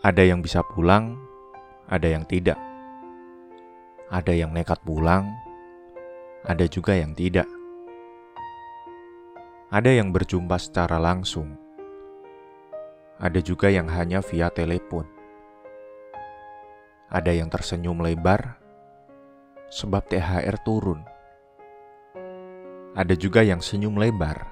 Ada 0.00 0.24
yang 0.24 0.40
bisa 0.40 0.64
pulang, 0.64 1.20
ada 1.84 2.08
yang 2.08 2.24
tidak. 2.24 2.56
Ada 4.08 4.32
yang 4.32 4.56
nekat 4.56 4.80
pulang, 4.80 5.28
ada 6.40 6.64
juga 6.64 6.96
yang 6.96 7.12
tidak. 7.12 7.44
Ada 9.68 10.00
yang 10.00 10.08
berjumpa 10.08 10.56
secara 10.56 10.96
langsung, 10.96 11.52
ada 13.20 13.44
juga 13.44 13.68
yang 13.68 13.92
hanya 13.92 14.24
via 14.24 14.48
telepon. 14.48 15.04
Ada 17.12 17.36
yang 17.36 17.52
tersenyum 17.52 18.00
lebar 18.00 18.56
sebab 19.68 20.00
THR 20.08 20.56
turun. 20.64 21.04
Ada 22.96 23.14
juga 23.20 23.44
yang 23.44 23.60
senyum 23.60 24.00
lebar 24.00 24.48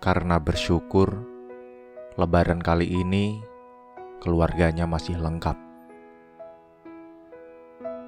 karena 0.00 0.40
bersyukur 0.40 1.36
Lebaran 2.18 2.58
kali 2.58 2.98
ini 2.98 3.38
keluarganya 4.18 4.84
masih 4.84 5.18
lengkap. 5.18 5.56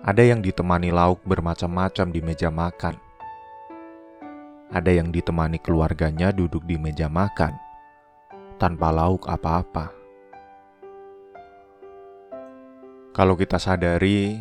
Ada 0.00 0.22
yang 0.24 0.40
ditemani 0.40 0.90
lauk 0.90 1.20
bermacam-macam 1.24 2.06
di 2.08 2.20
meja 2.24 2.48
makan. 2.48 2.96
Ada 4.70 5.02
yang 5.02 5.10
ditemani 5.10 5.58
keluarganya 5.58 6.30
duduk 6.30 6.62
di 6.64 6.78
meja 6.78 7.10
makan 7.10 7.52
tanpa 8.56 8.94
lauk 8.94 9.26
apa-apa. 9.26 9.92
Kalau 13.10 13.34
kita 13.34 13.58
sadari, 13.58 14.38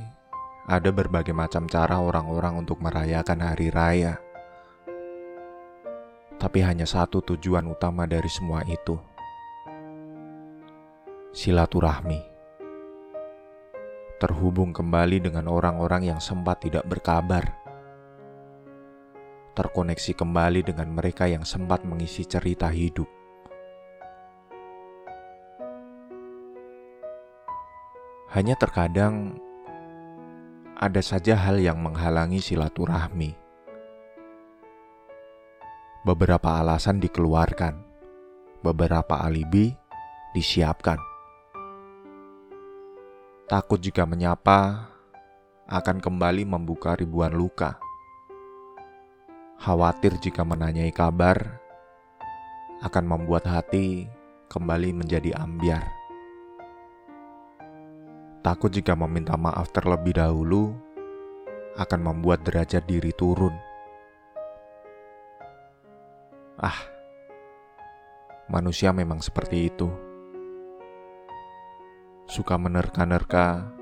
ada 0.70 0.94
berbagai 0.94 1.34
macam 1.34 1.66
cara 1.66 1.98
orang-orang 1.98 2.62
untuk 2.62 2.77
merayakan 2.80 3.41
hari 3.41 3.74
raya 3.74 4.22
tapi 6.40 6.63
hanya 6.63 6.88
satu 6.88 7.20
tujuan 7.20 7.68
utama 7.68 8.08
dari 8.08 8.32
semua 8.32 8.63
itu: 8.63 8.96
silaturahmi. 11.32 12.22
Terhubung 14.20 14.76
kembali 14.76 15.24
dengan 15.24 15.48
orang-orang 15.48 16.12
yang 16.12 16.20
sempat 16.20 16.62
tidak 16.62 16.84
berkabar, 16.86 17.55
terkoneksi 19.55 20.12
kembali 20.12 20.62
dengan 20.68 20.91
mereka 20.91 21.26
yang 21.26 21.48
sempat 21.48 21.88
mengisi 21.88 22.27
cerita 22.27 22.68
hidup. 22.68 23.08
Hanya 28.36 28.54
terkadang 28.60 29.41
ada 30.77 31.02
saja 31.02 31.34
hal 31.34 31.58
yang 31.58 31.82
menghalangi 31.82 32.43
silaturahmi 32.43 33.49
Beberapa 35.99 36.64
alasan 36.64 37.04
dikeluarkan, 37.04 37.76
beberapa 38.64 39.20
alibi 39.20 39.76
disiapkan. 40.32 41.09
Takut 43.50 43.82
jika 43.82 44.05
menyapa 44.05 44.86
akan 45.66 45.98
kembali 45.98 46.46
membuka 46.46 46.94
ribuan 46.94 47.34
luka. 47.34 47.82
Khawatir 49.58 50.22
jika 50.22 50.46
menanyai 50.46 50.94
kabar 50.94 51.58
akan 52.86 53.05
membuat 53.10 53.50
hati 53.50 54.05
kembali 54.54 54.94
menjadi 54.94 55.34
ambiar. 55.34 55.82
Takut 58.46 58.70
jika 58.70 58.94
meminta 58.94 59.34
maaf 59.34 59.74
terlebih 59.74 60.22
dahulu 60.22 60.77
akan 61.74 62.00
membuat 62.05 62.46
derajat 62.46 62.86
diri 62.86 63.10
turun 63.18 63.58
Ah, 66.59 66.75
manusia 68.52 68.92
memang 68.92 69.24
seperti 69.24 69.72
itu. 69.72 70.09
Suka 72.30 72.62
menerka-nerka 72.62 73.74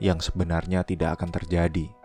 yang 0.00 0.16
sebenarnya 0.16 0.80
tidak 0.80 1.20
akan 1.20 1.28
terjadi. 1.28 1.99